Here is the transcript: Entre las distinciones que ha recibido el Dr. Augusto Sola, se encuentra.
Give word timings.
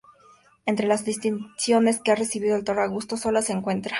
Entre 0.65 0.87
las 0.87 1.05
distinciones 1.05 1.99
que 1.99 2.11
ha 2.11 2.15
recibido 2.15 2.55
el 2.55 2.63
Dr. 2.63 2.79
Augusto 2.81 3.17
Sola, 3.17 3.43
se 3.43 3.53
encuentra. 3.53 3.89